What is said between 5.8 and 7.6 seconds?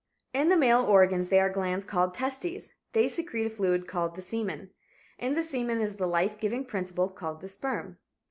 the life giving principle called the